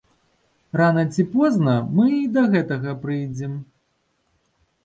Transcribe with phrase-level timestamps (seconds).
[0.79, 3.53] Рана ці позна мы і да гэтага прыйдзем.